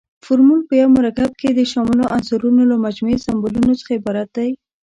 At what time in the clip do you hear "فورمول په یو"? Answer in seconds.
0.25-0.89